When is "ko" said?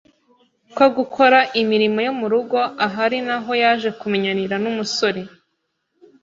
0.77-0.85